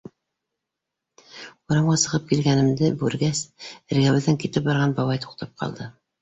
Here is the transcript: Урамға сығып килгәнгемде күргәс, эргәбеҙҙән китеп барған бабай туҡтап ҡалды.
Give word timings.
Урамға 1.73 1.97
сығып 2.03 2.25
килгәнгемде 2.31 2.89
күргәс, 3.03 3.43
эргәбеҙҙән 3.67 4.41
китеп 4.47 4.67
барған 4.71 4.97
бабай 5.03 5.23
туҡтап 5.29 5.55
ҡалды. 5.63 5.93